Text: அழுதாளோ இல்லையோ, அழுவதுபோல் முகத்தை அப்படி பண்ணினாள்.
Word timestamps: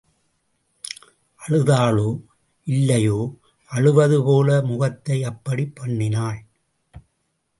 அழுதாளோ 1.41 2.07
இல்லையோ, 2.67 3.19
அழுவதுபோல் 3.71 4.51
முகத்தை 4.63 5.23
அப்படி 5.23 5.65
பண்ணினாள். 5.79 6.41